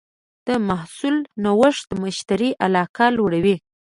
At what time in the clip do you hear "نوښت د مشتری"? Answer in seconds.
1.43-2.49